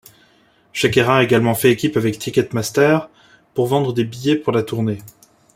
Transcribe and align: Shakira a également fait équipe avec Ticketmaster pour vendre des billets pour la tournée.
Shakira 0.73 1.17
a 1.19 1.23
également 1.23 1.53
fait 1.53 1.69
équipe 1.69 1.95
avec 1.95 2.17
Ticketmaster 2.17 3.07
pour 3.53 3.67
vendre 3.67 3.93
des 3.93 4.03
billets 4.03 4.35
pour 4.35 4.51
la 4.51 4.63
tournée. 4.63 4.97